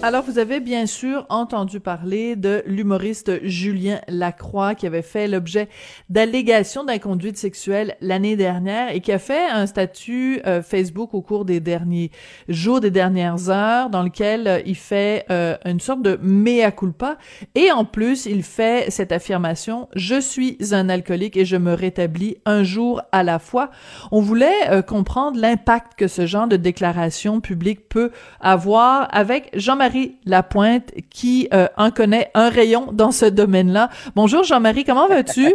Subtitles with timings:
[0.00, 5.68] Alors, vous avez bien sûr entendu parler de l'humoriste Julien Lacroix qui avait fait l'objet
[6.08, 11.44] d'allégations d'inconduite sexuelle l'année dernière et qui a fait un statut euh, Facebook au cours
[11.44, 12.12] des derniers
[12.48, 17.18] jours, des dernières heures, dans lequel euh, il fait euh, une sorte de mea culpa
[17.56, 22.36] et en plus, il fait cette affirmation «Je suis un alcoolique et je me rétablis
[22.46, 23.72] un jour à la fois».
[24.12, 30.18] On voulait comprendre l'impact que ce genre de déclaration publique peut avoir avec Jean-Marie Jean-Marie
[30.26, 33.88] Lapointe qui euh, en connaît un rayon dans ce domaine-là.
[34.14, 35.54] Bonjour Jean-Marie, comment vas-tu?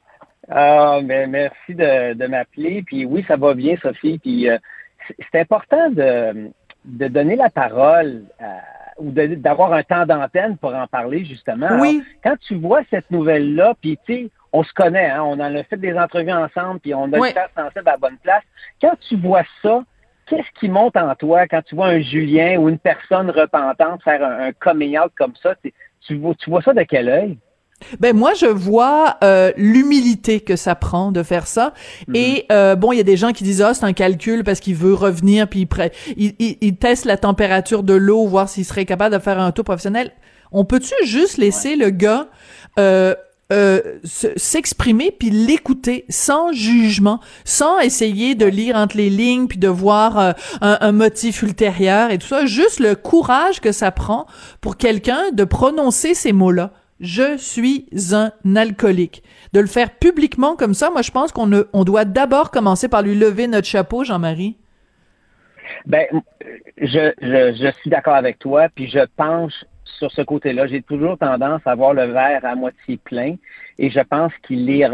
[0.50, 2.82] ah, ben, merci de, m'appeler.
[2.82, 4.18] Puis oui, ça va bien, Sophie.
[4.18, 4.56] Puis euh,
[5.30, 6.50] c'est important de,
[6.84, 8.46] donner la parole euh,
[8.98, 11.68] ou d'avoir un temps d'antenne pour en parler, justement.
[11.78, 12.02] Oui.
[12.22, 15.62] quand tu vois cette nouvelle-là, puis tu sais, on se connaît, hein, on en a
[15.64, 17.28] fait des entrevues ensemble, puis on a oui.
[17.28, 18.44] le cœur sensible à la bonne place.
[18.80, 19.82] Quand tu vois ça,
[20.26, 24.22] qu'est-ce qui monte en toi quand tu vois un Julien ou une personne repentante faire
[24.22, 25.54] un, coming out comme ça?
[26.06, 27.38] Tu vois, tu vois ça de quel œil?
[27.98, 31.74] Ben moi je vois euh, l'humilité que ça prend de faire ça
[32.08, 32.16] mhm.
[32.16, 34.60] et euh, bon il y a des gens qui disent ah c'est un calcul parce
[34.60, 35.68] qu'il veut revenir puis
[36.16, 39.50] il, il, il, teste la température de l'eau voir s'il serait capable de faire un
[39.50, 40.12] tour professionnel
[40.52, 42.28] on peut-tu juste laisser le gars
[42.78, 43.14] euh,
[43.52, 49.68] euh, s'exprimer puis l'écouter sans jugement, sans essayer de lire entre les lignes puis de
[49.68, 52.46] voir euh, un, motif ultérieur et tout ça.
[52.46, 54.26] Juste le courage que ça prend
[54.62, 56.70] pour quelqu'un de prononcer ces mots-là.
[57.00, 59.22] Je suis un alcoolique.
[59.52, 63.02] De le faire publiquement comme ça, moi je pense qu'on on doit d'abord commencer par
[63.02, 64.56] lui lever notre chapeau, Jean-Marie.
[65.84, 66.06] Ben,
[66.78, 69.52] je, je, je suis d'accord avec toi, puis je pense
[69.98, 70.66] sur ce côté-là.
[70.66, 73.36] J'ai toujours tendance à voir le verre à moitié plein
[73.78, 74.86] et je pense qu'il est,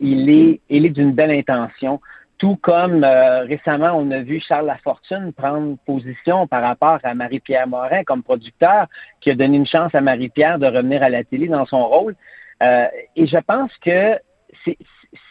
[0.00, 2.00] il est, il est d'une belle intention.
[2.38, 7.66] Tout comme euh, récemment, on a vu Charles Lafortune prendre position par rapport à Marie-Pierre
[7.66, 8.86] Morin comme producteur,
[9.20, 12.14] qui a donné une chance à Marie-Pierre de revenir à la télé dans son rôle.
[12.62, 12.86] Euh,
[13.16, 14.18] et je pense que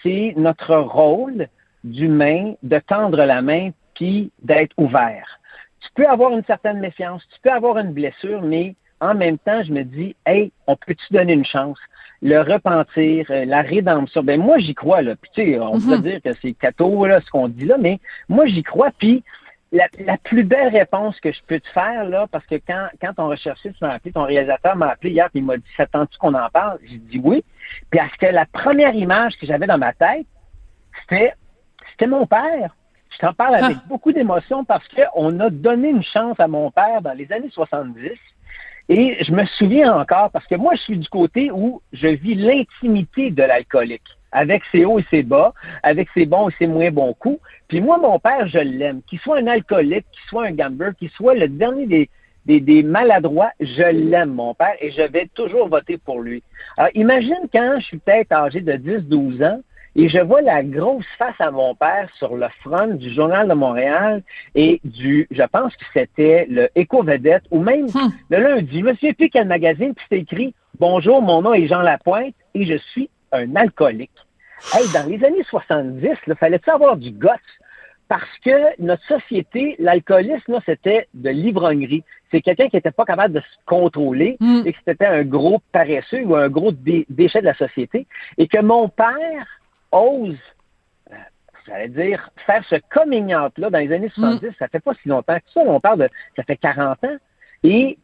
[0.04, 1.48] c'est notre rôle
[1.84, 5.40] d'humain de tendre la main puis d'être ouvert.
[5.82, 9.64] Tu peux avoir une certaine méfiance, tu peux avoir une blessure, mais en même temps,
[9.64, 11.78] je me dis, hey, on peut-tu donner une chance?
[12.22, 14.24] Le repentir, euh, la rédemption.
[14.24, 15.16] Ben moi, j'y crois, là.
[15.16, 16.02] Puis, tu sais, on peut mhm.
[16.02, 18.90] dire que c'est cateau, là, ce qu'on dit là, mais moi, j'y crois.
[18.98, 19.24] Puis,
[19.72, 19.88] la,
[20.24, 23.72] plus belle réponse que je peux te faire, là, parce que quand, quand on recherchait,
[23.72, 26.50] tu m'as appelé, ton réalisateur m'a appelé hier, puis il m'a dit, s'attends-tu qu'on en
[26.50, 26.80] parle?
[26.86, 27.44] J'ai dit oui.
[27.92, 30.26] Puis, parce que la première image que j'avais dans ma tête,
[31.02, 31.34] c'était,
[31.92, 32.76] c'était mon père.
[33.12, 33.84] Je t'en parle avec ah.
[33.88, 38.12] beaucoup d'émotion parce qu'on a donné une chance à mon père dans les années 70
[38.90, 42.36] et je me souviens encore, parce que moi, je suis du côté où je vis
[42.36, 45.54] l'intimité de l'alcoolique, avec ses hauts et ses bas,
[45.84, 47.40] avec ses bons et ses moins bons coups.
[47.68, 49.02] Puis moi, mon père, je l'aime.
[49.08, 52.10] Qu'il soit un alcoolique, qu'il soit un gambler, qu'il soit le dernier des,
[52.46, 56.42] des, des maladroits, je l'aime, mon père, et je vais toujours voter pour lui.
[56.78, 59.62] Alors, imagine quand je suis peut-être âgé de 10-12 ans,
[59.98, 63.56] et je vois la grosse face à mon père sur le front du Journal de
[63.56, 64.22] Montréal
[64.54, 68.12] et du, je pense que c'était le Éco-Vedette ou même hmm.
[68.30, 68.80] le lundi.
[68.80, 72.36] Je me souviens plus quel magazine, puis c'était écrit Bonjour, mon nom est Jean Lapointe
[72.54, 74.12] et je suis un alcoolique.
[74.72, 77.40] Hey, dans les années 70, il fallait avoir du gosse
[78.08, 82.04] parce que notre société, l'alcoolisme, c'était de l'ivrognerie.
[82.32, 84.62] C'est quelqu'un qui n'était pas capable de se contrôler hmm.
[84.64, 88.06] et que c'était un gros paresseux ou un gros déchet de la société.
[88.38, 89.48] Et que mon père
[89.92, 90.38] ose,
[91.12, 91.16] euh,
[91.68, 94.52] j'allais dire, faire ce coming out-là dans les années 70, mm.
[94.60, 95.62] ça fait pas si longtemps que ça.
[95.62, 97.18] On parle de, ça fait 40 ans.
[97.64, 97.98] Et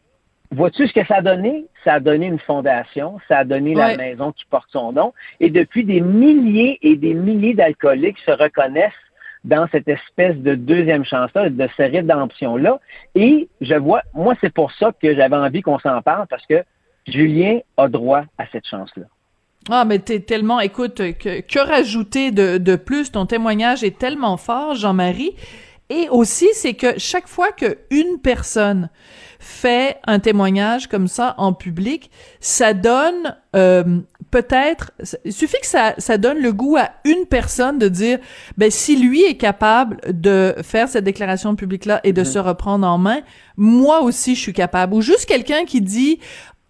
[0.51, 1.65] vois-tu ce que ça a donné?
[1.83, 5.13] Ça a donné une fondation, ça a donné la maison qui porte son nom.
[5.39, 8.91] Et depuis, des milliers et des milliers d'alcooliques se reconnaissent
[9.43, 12.79] dans cette espèce de deuxième chance-là, de cette rédemption-là.
[13.15, 16.63] Et je vois, moi, c'est pour ça que j'avais envie qu'on s'en parle, parce que
[17.07, 19.05] Julien a droit à cette chance-là.
[19.69, 23.11] Ah, mais t'es tellement, écoute, que, que rajouter de, de plus?
[23.11, 25.35] Ton témoignage est tellement fort, Jean-Marie.
[25.89, 28.89] Et aussi, c'est que chaque fois que une personne
[29.39, 33.99] fait un témoignage comme ça en public, ça donne euh,
[34.31, 34.91] peut-être,
[35.25, 38.19] il suffit que ça, ça donne le goût à une personne de dire,
[38.57, 42.31] ben si lui est capable de faire cette déclaration publique là et de mm-hmm.
[42.31, 43.19] se reprendre en main,
[43.57, 44.95] moi aussi je suis capable.
[44.95, 46.19] Ou juste quelqu'un qui dit,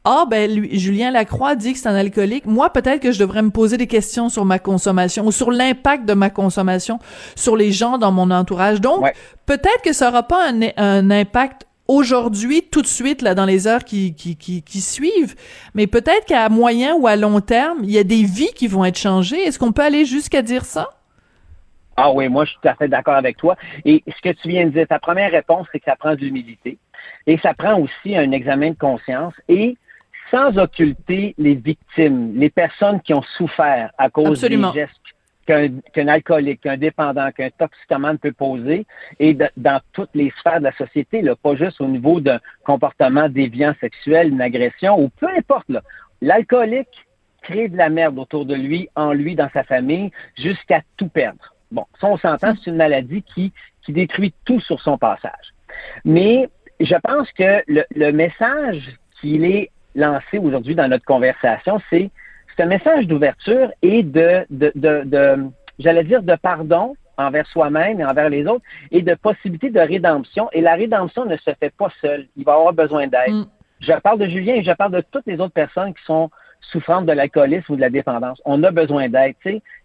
[0.05, 2.45] ah ben lui, Julien Lacroix dit que c'est un alcoolique.
[2.45, 6.05] Moi, peut-être que je devrais me poser des questions sur ma consommation ou sur l'impact
[6.05, 6.99] de ma consommation
[7.35, 8.81] sur les gens dans mon entourage.
[8.81, 9.05] Donc,
[9.45, 13.67] peut-être que ça aura pas un, un impact aujourd'hui, tout de suite, là, dans les
[13.67, 15.35] heures qui, qui, qui, qui suivent,
[15.73, 18.85] mais peut-être qu'à moyen ou à long terme, il y a des vies qui vont
[18.85, 19.41] être changées.
[19.41, 20.89] Est-ce qu'on peut aller jusqu'à dire ça?
[21.95, 23.55] Ah oui, moi, je suis tout à fait d'accord avec toi.
[23.85, 26.21] Et ce que tu viens de dire, ta première réponse, c'est que ça prend de
[26.21, 26.77] l'humilité.
[27.27, 29.33] Et ça prend aussi un examen de conscience.
[29.47, 29.77] Et
[30.33, 34.93] sans occulter les victimes, les personnes qui ont souffert à cause des gestes
[35.45, 38.87] qu'un alcoolique, qu'un dépendant, qu'un toxicomane peut poser,
[39.19, 43.27] et dans toutes les sphères de la société, là, pas juste au niveau d'un comportement
[43.29, 45.67] déviant sexuel, une agression, ou peu importe.
[46.21, 47.05] L'alcoolique
[47.41, 51.53] crée de la merde autour de lui, en lui, dans sa famille, jusqu'à tout perdre.
[51.71, 53.51] Bon, ça, on s'entend, c'est une maladie qui,
[53.85, 55.53] qui détruit tout sur son passage.
[56.05, 56.49] Mais
[56.79, 62.09] je pense que le, le message qu'il est lancé aujourd'hui dans notre conversation, c'est
[62.55, 65.49] c'est un message d'ouverture et de, de, de,
[65.79, 70.49] j'allais dire, de pardon envers soi-même et envers les autres et de possibilité de rédemption.
[70.51, 72.27] Et la rédemption ne se fait pas seule.
[72.35, 73.33] Il va avoir besoin d'aide.
[73.33, 73.45] Mm.
[73.79, 76.29] Je parle de Julien et je parle de toutes les autres personnes qui sont
[76.71, 78.41] souffrantes de l'alcoolisme ou de la dépendance.
[78.45, 79.35] On a besoin d'aide.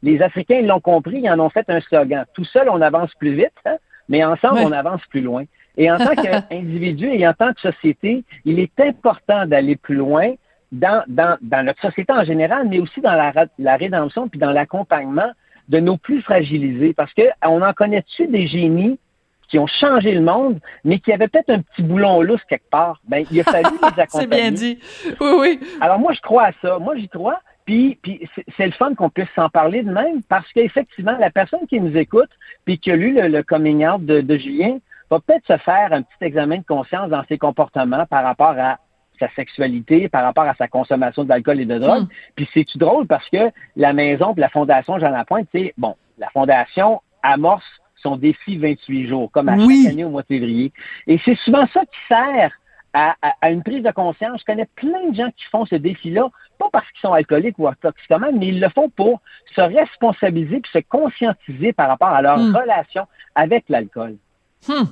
[0.02, 2.24] Les Africains l'ont compris, ils en ont fait un slogan.
[2.34, 3.76] Tout seul, on avance plus vite, hein,
[4.08, 5.44] mais ensemble, on avance plus loin.
[5.78, 10.34] Et en tant qu'individu et en tant que société, il est important d'aller plus loin
[10.72, 14.50] dans, dans, dans notre société en général, mais aussi dans la, la rédemption puis dans
[14.50, 15.30] l'accompagnement
[15.68, 16.92] de nos plus fragilisés.
[16.92, 18.98] Parce que on en connaît-tu des génies
[19.48, 23.00] qui ont changé le monde, mais qui avaient peut-être un petit boulon lousse quelque part?
[23.08, 24.08] Ben, il a fallu les accompagner.
[24.20, 24.78] c'est bien dit.
[25.20, 25.60] Oui, oui.
[25.80, 26.78] Alors moi, je crois à ça.
[26.78, 27.40] Moi, j'y crois.
[27.64, 31.66] Puis, puis c'est le fun qu'on puisse s'en parler de même, parce qu'effectivement, la personne
[31.68, 32.30] qui nous écoute,
[32.64, 34.78] puis qui a lu le, coming out de, de Julien,
[35.10, 38.78] va peut-être se faire un petit examen de conscience dans ses comportements par rapport à
[39.18, 42.04] sa sexualité, par rapport à sa consommation d'alcool et de drogue.
[42.04, 42.08] Hmm.
[42.36, 47.02] Puis c'est-tu drôle parce que la maison la Fondation Jean Lapointe, c'est bon, la Fondation
[47.22, 47.64] amorce
[47.96, 50.72] son défi 28 jours, comme à chaque année au mois de février.
[51.08, 52.52] Et c'est souvent ça qui sert
[52.94, 53.16] à,
[53.50, 54.40] une prise de conscience.
[54.40, 56.28] Je connais plein de gens qui font ce défi-là,
[56.58, 59.20] pas parce qu'ils sont alcooliques ou toxicomanes, mais ils le font pour
[59.54, 62.56] se responsabiliser puis se conscientiser par rapport à leur hmm.
[62.56, 64.16] relation avec l'alcool.
[64.66, 64.84] Hmm.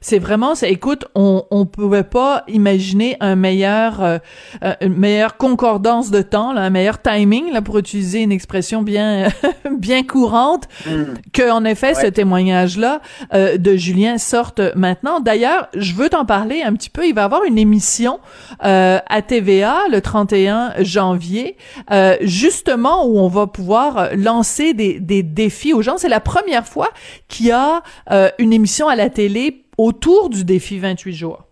[0.00, 4.18] C'est vraiment, ça, écoute, on on pouvait pas imaginer un meilleur, euh,
[4.62, 8.82] euh, une meilleure concordance de temps, là, un meilleur timing, là, pour utiliser une expression
[8.82, 9.28] bien
[9.78, 11.04] bien courante, mm.
[11.32, 13.00] que en effet ce témoignage-là
[13.34, 15.20] euh, de Julien sorte maintenant.
[15.20, 17.06] D'ailleurs, je veux t'en parler un petit peu.
[17.06, 18.20] Il va y avoir une émission
[18.60, 21.56] à TVA le 31 janvier,
[22.20, 25.96] justement où on va pouvoir lancer des des défis aux gens.
[25.98, 26.90] C'est la première fois
[27.28, 27.82] qu'il y a
[28.38, 31.46] une émission à la télé autour du défi 28 jours?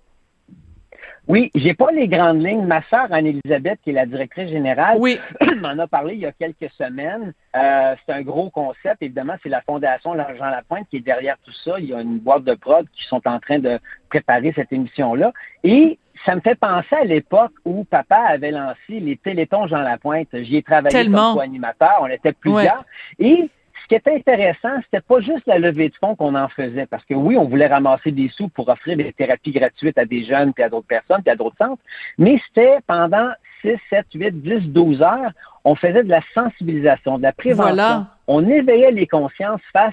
[1.27, 2.67] Oui, j'ai pas les grandes lignes.
[2.67, 5.19] Ma sœur Anne-Elisabeth, qui est la directrice générale, oui.
[5.61, 7.33] m'en a parlé il y a quelques semaines.
[7.57, 8.99] Euh, c'est un gros concept.
[9.01, 11.79] Évidemment, c'est la Fondation L'Argent Lapointe qui est derrière tout ça.
[11.79, 13.79] Il y a une boîte de prod qui sont en train de
[14.11, 15.33] préparer cette émission-là.
[15.63, 20.29] Et ça me fait penser à l'époque où papa avait lancé les Télétons Jean Lapointe.
[20.35, 22.01] J'y ai travaillé comme co-animateur.
[22.03, 22.85] On était plusieurs.
[23.19, 23.49] Et
[23.85, 27.05] ce qui était intéressant, c'était pas juste la levée de fonds qu'on en faisait, parce
[27.05, 30.55] que oui, on voulait ramasser des sous pour offrir des thérapies gratuites à des jeunes,
[30.55, 31.83] puis à d'autres personnes, puis à d'autres centres,
[32.17, 33.29] mais c'était pendant
[33.61, 35.33] 6, 7, 8, 10, 12 heures,
[35.65, 38.07] on faisait de la sensibilisation, de la prévention.
[38.27, 39.93] On éveillait les consciences face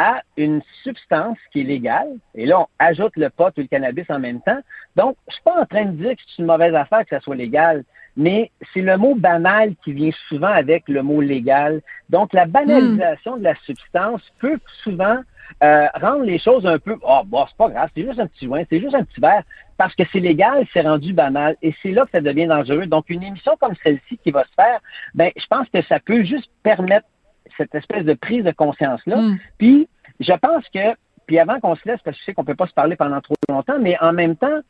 [0.00, 4.04] à une substance qui est légale, et là, on ajoute le pot ou le cannabis
[4.08, 4.60] en même temps.
[4.94, 7.20] Donc, je suis pas en train de dire que c'est une mauvaise affaire que ça
[7.20, 7.82] soit légal,
[8.16, 11.82] mais c'est le mot banal qui vient souvent avec le mot légal.
[12.10, 15.18] Donc, la banalisation de la substance peut souvent
[15.64, 18.46] euh, rendre les choses un peu, oh, bon, c'est pas grave, c'est juste un petit
[18.46, 19.42] joint, c'est juste un petit verre,
[19.78, 22.86] parce que c'est légal, c'est rendu banal, et c'est là que ça devient dangereux.
[22.86, 24.78] Donc, une émission comme celle-ci qui va se faire,
[25.14, 27.08] ben, je pense que ça peut juste permettre
[27.56, 29.16] cette espèce de prise de conscience-là.
[29.16, 29.38] Hmm.
[29.58, 29.88] Puis,
[30.20, 30.94] je pense que,
[31.26, 33.20] puis avant qu'on se laisse, parce que je sais qu'on peut pas se parler pendant
[33.20, 34.60] trop longtemps, mais en même temps,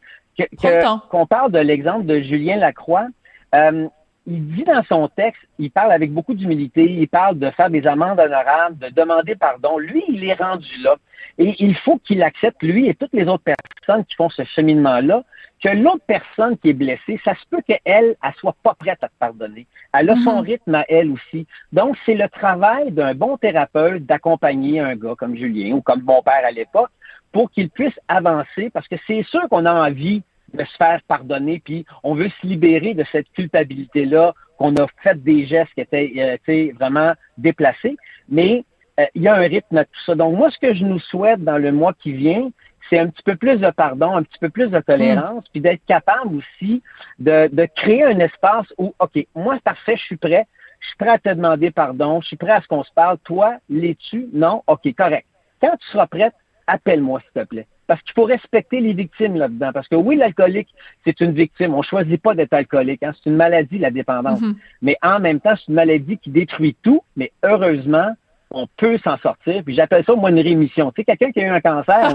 [1.11, 3.06] qu'on parle de l'exemple de Julien Lacroix,
[3.54, 3.88] euh,
[4.30, 7.87] il dit dans son texte, il parle avec beaucoup d'humilité, il parle de faire des
[7.87, 9.78] amendes honorables, de demander pardon.
[9.78, 10.97] Lui, il est rendu là.
[11.38, 15.23] Et il faut qu'il accepte, lui et toutes les autres personnes qui font ce cheminement-là,
[15.62, 19.08] que l'autre personne qui est blessée, ça se peut qu'elle, elle, soit pas prête à
[19.08, 19.66] te pardonner.
[19.94, 20.47] Elle a son mhm.
[20.47, 21.47] rythme à elle aussi.
[21.73, 26.23] Donc, c'est le travail d'un bon thérapeute d'accompagner un gars comme Julien ou comme mon
[26.23, 26.90] père à l'époque
[27.32, 30.23] pour qu'il puisse avancer parce que c'est sûr qu'on a envie
[30.54, 35.22] de se faire pardonner, puis on veut se libérer de cette culpabilité-là, qu'on a fait
[35.22, 37.96] des gestes qui étaient euh, vraiment déplacés.
[38.28, 38.64] Mais
[38.98, 40.14] euh, il y a un rythme à tout ça.
[40.14, 42.50] Donc moi, ce que je nous souhaite dans le mois qui vient,
[42.90, 45.84] c'est un petit peu plus de pardon, un petit peu plus de tolérance, puis d'être
[45.86, 46.82] capable aussi
[47.18, 50.46] de, de créer un espace où, OK, moi, parfait, je suis prêt,
[50.80, 53.18] je suis prêt à te demander pardon, je suis prêt à ce qu'on se parle.
[53.18, 54.28] Toi, l'es-tu?
[54.32, 54.62] Non?
[54.66, 55.26] OK, correct.
[55.60, 56.34] Quand tu seras prête,
[56.66, 57.66] appelle-moi, s'il te plaît.
[57.88, 59.71] Parce qu'il faut respecter les victimes là-dedans.
[59.73, 60.68] Parce que oui, l'alcoolique,
[61.04, 61.75] c'est une victime.
[61.75, 63.02] On choisit pas d'être alcoolique.
[63.02, 63.12] Hein.
[63.14, 64.40] C'est une maladie, la dépendance.
[64.40, 64.54] Mm-hmm.
[64.83, 67.00] Mais en même temps, c'est une maladie qui détruit tout.
[67.16, 68.12] Mais heureusement,
[68.50, 69.62] on peut s'en sortir.
[69.64, 70.92] Puis j'appelle ça, moi, une rémission.
[70.92, 72.14] Tu sais, quelqu'un qui a eu un cancer,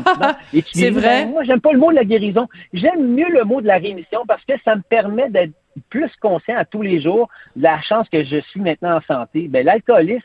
[0.71, 1.25] c'est vrai.
[1.25, 2.47] Ben, moi, j'aime pas le mot de la guérison.
[2.71, 5.53] J'aime mieux le mot de la rémission parce que ça me permet d'être
[5.89, 9.47] plus conscient à tous les jours de la chance que je suis maintenant en santé.
[9.47, 10.21] Ben, l'alcoolisme,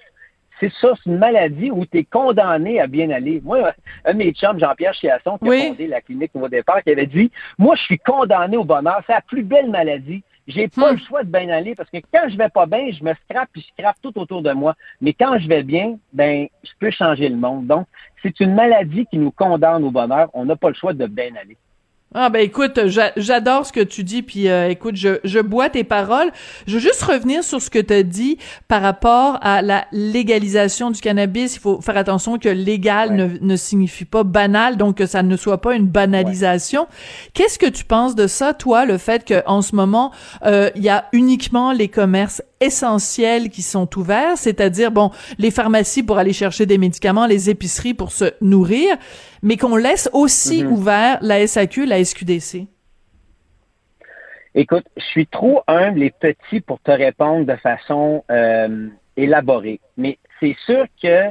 [0.60, 3.40] c'est ça, c'est une maladie où tu es condamné à bien aller.
[3.44, 3.72] Moi,
[4.04, 7.06] un de mes chums, Jean-Pierre Chiasson, qui a fondé la clinique au départ, qui avait
[7.06, 9.02] dit, moi, je suis condamné au bonheur.
[9.06, 10.22] C'est la plus belle maladie.
[10.46, 10.96] J'ai pas hmm.
[10.96, 13.50] le choix de bien aller parce que quand je vais pas bien, je me scrape
[13.52, 14.74] puis je scrape tout autour de moi.
[15.02, 17.66] Mais quand je vais bien, ben, je peux changer le monde.
[17.66, 17.86] Donc,
[18.22, 20.30] c'est une maladie qui nous condamne au bonheur.
[20.32, 21.58] On n'a pas le choix de bien aller.
[22.14, 25.84] Ah ben écoute, j'adore ce que tu dis, puis euh, écoute, je, je bois tes
[25.84, 26.30] paroles.
[26.66, 30.90] Je veux juste revenir sur ce que tu as dit par rapport à la légalisation
[30.90, 31.56] du cannabis.
[31.56, 35.36] Il faut faire attention que légal ne, ne, signifie pas banal, donc que ça ne
[35.36, 36.86] soit pas une banalisation.
[37.34, 40.10] Qu'est-ce que tu penses de ça, toi, le fait qu'en ce moment,
[40.46, 46.02] euh, il y a uniquement les commerces essentiels qui sont ouverts, c'est-à-dire, bon, les pharmacies
[46.02, 48.96] pour aller chercher des médicaments, les épiceries pour se nourrir,
[49.42, 50.72] mais qu'on laisse aussi mhm.
[50.72, 52.66] ouvert la SAQ, la SQDC?
[54.54, 59.80] Écoute, je suis trop humble et petit pour te répondre de façon euh, élaborée.
[59.96, 61.28] Mais c'est sûr que,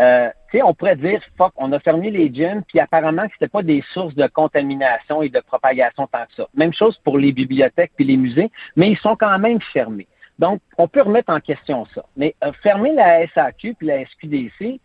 [0.00, 3.32] euh, tu sais, on pourrait dire, fuck, on a fermé les gyms, puis apparemment que
[3.34, 6.48] c'était pas des sources de contamination et de propagation tant que ça.
[6.54, 10.08] Même chose pour les bibliothèques puis les musées, mais ils sont quand même fermés.
[10.38, 12.04] Donc, on peut remettre en question ça.
[12.16, 14.80] Mais euh, fermer la SAQ puis la SQDC,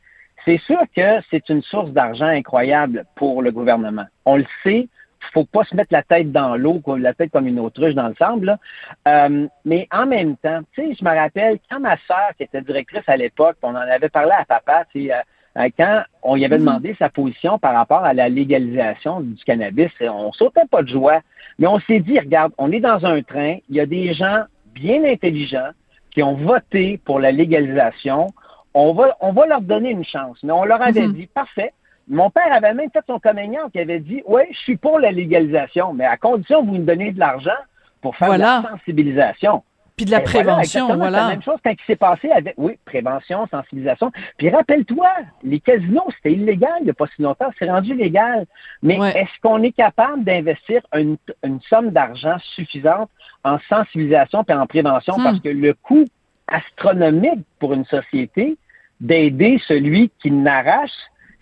[0.45, 4.05] c'est sûr que c'est une source d'argent incroyable pour le gouvernement.
[4.25, 4.87] On le sait,
[5.23, 8.07] il faut pas se mettre la tête dans l'eau, la tête comme une autruche dans
[8.07, 8.57] le sable.
[9.07, 12.61] Euh, mais en même temps, tu sais, je me rappelle quand ma sœur, qui était
[12.61, 16.45] directrice à l'époque, on en avait parlé à papa, tu sais, euh, quand on y
[16.45, 16.59] avait mm-hmm.
[16.59, 21.19] demandé sa position par rapport à la légalisation du cannabis, on sautait pas de joie.
[21.59, 24.45] Mais on s'est dit, regarde, on est dans un train, il y a des gens
[24.73, 25.71] bien intelligents
[26.11, 28.27] qui ont voté pour la légalisation
[28.73, 30.37] on va, on va leur donner une chance.
[30.43, 31.13] Mais on leur avait mhm.
[31.13, 31.73] dit, parfait.
[32.07, 35.11] Mon père avait même fait son communion qui avait dit, oui, je suis pour la
[35.11, 37.51] légalisation, mais à condition que vous me donnez de l'argent
[38.01, 39.63] pour faire de la sensibilisation.
[40.01, 41.17] Puis de la prévention, voilà.
[41.17, 44.11] C'est la même chose quand il s'est passé avec, oui, prévention, sensibilisation.
[44.37, 45.09] Puis rappelle-toi,
[45.43, 48.47] les casinos, c'était illégal il n'y a pas si longtemps, c'est rendu légal.
[48.81, 51.17] Mais est-ce qu'on est capable d'investir une,
[51.69, 53.11] somme d'argent suffisante
[53.43, 55.19] en sensibilisation et en prévention?
[55.19, 55.23] Hmm.
[55.23, 56.05] Parce que le coût
[56.47, 58.57] astronomique pour une société
[58.99, 60.91] d'aider celui qui n'arrache.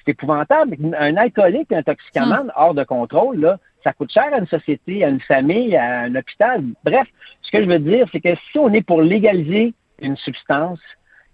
[0.06, 0.76] C'est épouvantable.
[0.98, 2.52] Un alcoolique, un toxicomane hmm.
[2.56, 6.16] hors de contrôle, là, ça coûte cher à une société, à une famille, à un
[6.16, 6.64] hôpital.
[6.84, 7.08] Bref,
[7.42, 10.80] ce que je veux dire, c'est que si on est pour légaliser une substance,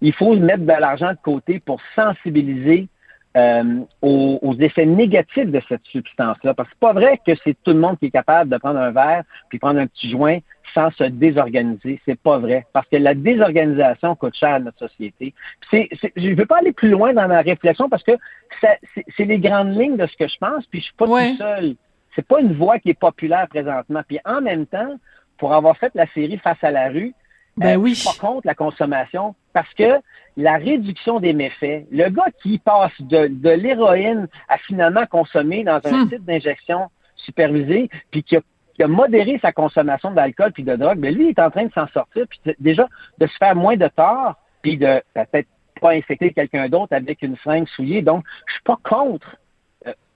[0.00, 2.88] il faut mettre de l'argent de côté pour sensibiliser
[3.36, 6.54] euh, aux, effets négatifs de cette substance-là.
[6.54, 8.78] Parce que c'est pas vrai que c'est tout le monde qui est capable de prendre
[8.78, 10.38] un verre puis prendre un petit joint
[10.72, 12.00] sans se désorganiser.
[12.06, 12.66] C'est pas vrai.
[12.72, 15.34] Parce que la désorganisation coûte cher à notre société.
[15.70, 18.12] C'est, je ne veux pas aller plus loin dans ma réflexion parce que
[18.62, 21.76] c'est les grandes lignes de ce que je pense, puis je suis pas tout seul.
[22.16, 24.02] C'est pas une voix qui est populaire présentement.
[24.06, 24.96] Puis en même temps,
[25.38, 27.14] pour avoir fait la série Face à la rue,
[27.56, 27.94] ben euh, oui.
[27.94, 30.00] je suis pas contre la consommation parce que
[30.36, 35.80] la réduction des méfaits, le gars qui passe de, de l'héroïne à finalement consommer dans
[35.84, 36.10] un hmm.
[36.10, 38.40] site d'injection supervisé, puis qui a
[38.76, 41.64] qui a modéré sa consommation d'alcool puis de drogue, mais lui, il est en train
[41.64, 42.86] de s'en sortir, puis déjà
[43.18, 45.48] de se faire moins de tort, puis de peut-être
[45.80, 48.02] pas infecter quelqu'un d'autre avec une fringue souillée.
[48.02, 49.36] Donc, je suis pas contre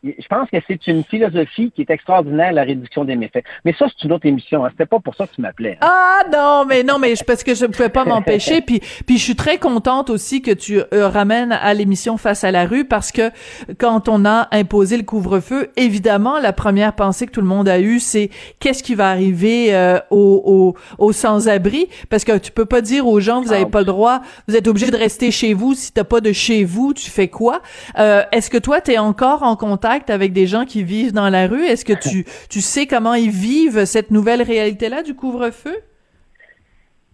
[0.03, 3.45] je pense que c'est une philosophie qui est extraordinaire, la réduction des méfaits.
[3.65, 4.65] Mais ça, c'est une autre émission.
[4.65, 4.69] Hein.
[4.71, 5.79] C'était pas pour ça que tu m'appelais.
[5.81, 5.89] Hein.
[5.89, 8.63] Ah non, mais non, mais parce que je ne pouvais pas m'empêcher.
[8.63, 12.51] puis, puis je suis très contente aussi que tu euh, ramènes à l'émission Face à
[12.51, 13.31] la rue parce que
[13.79, 17.81] quand on a imposé le couvre-feu, évidemment, la première pensée que tout le monde a
[17.81, 21.89] eue, c'est qu'est-ce qui va arriver euh, aux, aux, sans-abri?
[22.09, 24.67] Parce que tu peux pas dire aux gens, vous avez pas le droit, vous êtes
[24.67, 25.75] obligé de rester chez vous.
[25.75, 27.61] Si t'as pas de chez vous, tu fais quoi?
[27.99, 31.29] Euh, Est-ce que toi, tu es encore en contact avec des gens qui vivent dans
[31.29, 31.65] la rue?
[31.65, 35.77] Est-ce que tu, tu sais comment ils vivent cette nouvelle réalité-là du couvre-feu?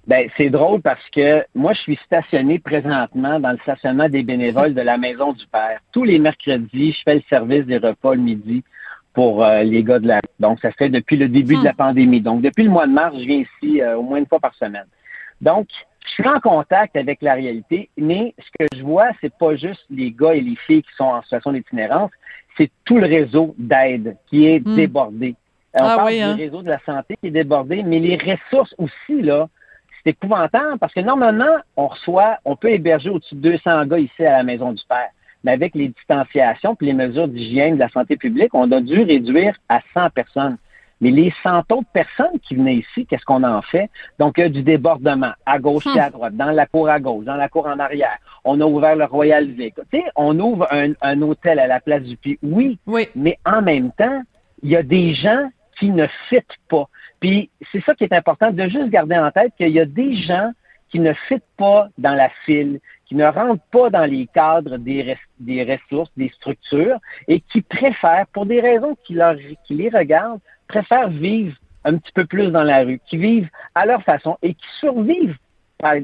[0.06, 4.72] Ben, c'est drôle parce que moi, je suis stationné présentement dans le stationnement des bénévoles
[4.72, 5.80] de la Maison du Père.
[5.92, 8.62] Tous les mercredis, je fais le service des repas le midi
[9.14, 10.34] pour euh, les gars de la rue.
[10.38, 11.76] Donc, ça fait depuis le début de la hmm.
[11.76, 12.20] pandémie.
[12.20, 14.54] Donc, depuis le mois de mars, je viens ici euh, au moins une fois par
[14.54, 14.86] semaine.
[15.40, 15.66] Donc,
[16.06, 19.84] je suis en contact avec la réalité, mais ce que je vois, c'est pas juste
[19.90, 22.10] les gars et les filles qui sont en situation d'itinérance,
[22.56, 24.74] c'est tout le réseau d'aide qui est hmm.
[24.74, 25.34] débordé.
[25.76, 26.36] Euh, on ah parle du hein?
[26.36, 29.48] réseau de la santé qui est débordé, mais les ressources aussi, là,
[30.02, 34.24] c'est épouvantable parce que normalement, on reçoit, on peut héberger au-dessus de 200 gars ici
[34.24, 35.10] à la Maison du Père.
[35.44, 39.02] mais avec les distanciations puis les mesures d'hygiène de la santé publique, on a dû
[39.02, 40.56] réduire à 100 personnes.
[41.00, 43.90] Mais les 100 autres personnes qui venaient ici, qu'est-ce qu'on en fait?
[44.18, 46.12] Donc, il y a du débordement à gauche et à hmm.
[46.12, 48.16] droite, dans la cour à gauche, dans la cour en arrière.
[48.44, 49.74] On a ouvert le Royal Vic.
[49.92, 52.38] Tu sais, on ouvre un, hôtel à la place du Puy.
[52.42, 54.22] Oui, oui, mais en même temps,
[54.62, 56.86] il y a des gens qui ne fitent pas.
[57.20, 60.16] Puis, c'est ça qui est important, de juste garder en tête qu'il y a des
[60.16, 60.50] gens
[60.88, 65.16] qui ne fitent pas dans la file, qui ne rentrent pas dans les cadres des,
[65.40, 66.98] des ressources, des structures,
[67.28, 69.36] et qui préfèrent, pour des raisons qui, leur,
[69.66, 73.86] qui les regardent, préfèrent vivre un petit peu plus dans la rue, qui vivent à
[73.86, 75.36] leur façon et qui survivent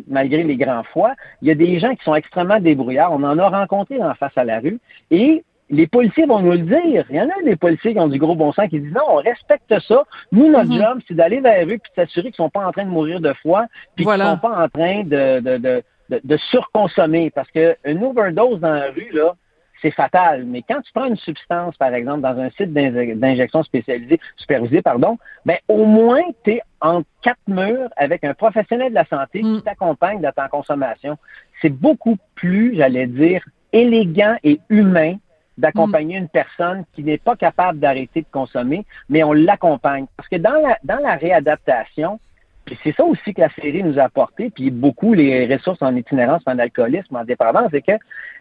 [0.06, 1.14] malgré les grands foies.
[1.40, 3.12] Il y a des gens qui sont extrêmement débrouillards.
[3.12, 4.78] On en a rencontré en face à la rue.
[5.10, 7.06] Et les policiers vont nous le dire.
[7.10, 9.02] Il y en a des policiers qui ont du gros bon sens qui disent non,
[9.08, 10.04] on respecte ça.
[10.30, 10.82] Nous, notre mm-hmm.
[10.82, 13.20] job, c'est d'aller vers eux puis de s'assurer qu'ils sont pas en train de mourir
[13.20, 13.64] de froid
[13.96, 15.82] puis qu'ils sont pas en train de, de, de,
[16.22, 17.30] de, surconsommer.
[17.30, 19.34] Parce qu'une overdose dans la rue, là,
[19.82, 20.44] c'est fatal.
[20.44, 25.18] Mais quand tu prends une substance, par exemple, dans un site d'injection spécialisé, supervisé, pardon,
[25.44, 29.46] ben au moins tu es en quatre murs avec un professionnel de la santé qui
[29.46, 29.62] mm.
[29.62, 31.18] t'accompagne dans ta consommation.
[31.60, 35.16] C'est beaucoup plus, j'allais dire, élégant et humain
[35.58, 40.06] d'accompagner une personne qui n'est pas capable d'arrêter de consommer, mais on l'accompagne.
[40.16, 42.18] Parce que dans la, dans la réadaptation,
[42.64, 45.96] puis c'est ça aussi que la série nous a apporté, puis beaucoup les ressources en
[45.96, 47.92] itinérance, en alcoolisme, en dépendance, c'est que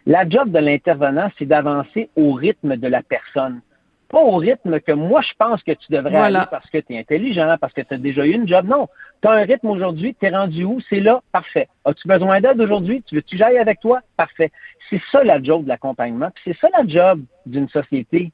[0.06, 3.60] la job de l'intervenant, c'est d'avancer au rythme de la personne.
[4.08, 6.98] Pas au rythme que moi je pense que tu devrais aller parce que tu es
[6.98, 8.66] intelligent, parce que tu as déjà eu une job.
[8.68, 8.88] Non.
[9.22, 10.80] Tu as un rythme aujourd'hui, tu es rendu où?
[10.90, 11.68] C'est là, parfait.
[11.86, 13.02] As-tu besoin d'aide aujourd'hui?
[13.06, 14.00] Tu veux-tu j'aille avec toi?
[14.18, 14.52] Parfait.
[14.90, 16.28] C'est ça la job de l'accompagnement.
[16.44, 18.32] c'est ça la job d'une société.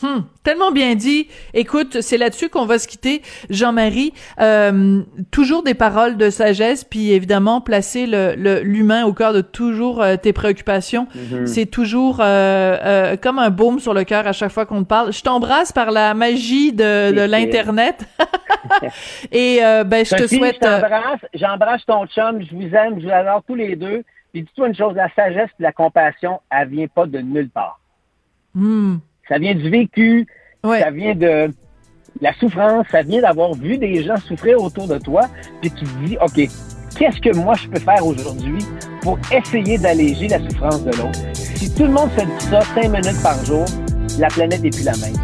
[0.00, 1.28] Hmm, tellement bien dit.
[1.54, 4.12] Écoute, c'est là-dessus qu'on va se quitter, Jean-Marie.
[4.40, 10.02] Euh, toujours des paroles de sagesse, puis évidemment placer le l'humain au cœur de toujours
[10.02, 11.06] euh, tes préoccupations.
[11.14, 11.46] Mm-hmm.
[11.46, 15.12] C'est toujours euh, comme un baume sur le cœur à chaque fois qu'on te parle.
[15.12, 18.04] Je t'embrasse par la magie de, de l'internet.
[19.32, 20.58] Et ben je te souhaite.
[20.62, 22.42] J'embrasse, j'embrasse ton chum.
[22.42, 24.02] Je vous aime, je vous adore tous les deux.
[24.32, 27.78] Puis dis-toi une chose, la sagesse, et la compassion, elle vient pas de nulle part.
[28.54, 28.96] Hmm.
[29.28, 30.26] Ça vient du vécu,
[30.64, 31.50] ça vient de
[32.20, 35.22] la souffrance, ça vient d'avoir vu des gens souffrir autour de toi,
[35.60, 36.48] puis tu te dis, OK,
[36.98, 38.64] qu'est-ce que moi je peux faire aujourd'hui
[39.00, 41.18] pour essayer d'alléger la souffrance de l'autre?
[41.34, 43.64] Si tout le monde fait ça cinq minutes par jour,
[44.18, 45.16] la planète n'est plus la même.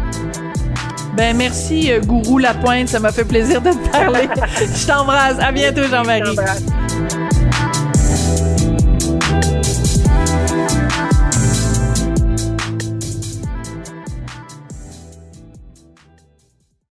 [1.15, 2.87] Ben merci, euh, Gourou Lapointe.
[2.87, 4.29] Ça m'a fait plaisir de te parler.
[4.57, 5.37] je t'embrasse.
[5.39, 6.35] À bientôt, Jean-Marie.